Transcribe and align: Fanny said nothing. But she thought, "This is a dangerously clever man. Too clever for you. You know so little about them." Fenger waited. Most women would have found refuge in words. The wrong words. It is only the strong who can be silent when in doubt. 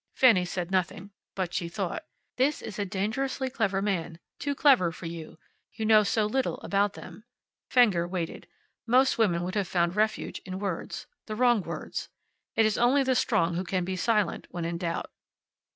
Fanny 0.15 0.45
said 0.45 0.71
nothing. 0.71 1.11
But 1.35 1.53
she 1.53 1.69
thought, 1.69 2.05
"This 2.37 2.63
is 2.63 2.79
a 2.79 2.85
dangerously 2.85 3.51
clever 3.51 3.83
man. 3.83 4.17
Too 4.39 4.55
clever 4.55 4.91
for 4.91 5.05
you. 5.05 5.37
You 5.73 5.85
know 5.85 6.01
so 6.01 6.25
little 6.25 6.57
about 6.61 6.93
them." 6.93 7.23
Fenger 7.69 8.07
waited. 8.07 8.47
Most 8.87 9.19
women 9.19 9.43
would 9.43 9.53
have 9.53 9.67
found 9.67 9.95
refuge 9.95 10.39
in 10.43 10.57
words. 10.57 11.05
The 11.27 11.35
wrong 11.35 11.61
words. 11.61 12.09
It 12.55 12.65
is 12.65 12.79
only 12.79 13.03
the 13.03 13.13
strong 13.13 13.53
who 13.53 13.63
can 13.63 13.85
be 13.85 13.95
silent 13.95 14.47
when 14.49 14.65
in 14.65 14.79
doubt. 14.79 15.11